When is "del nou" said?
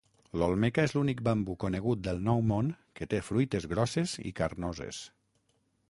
2.07-2.41